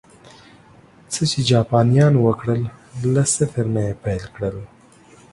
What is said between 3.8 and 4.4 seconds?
یې پیل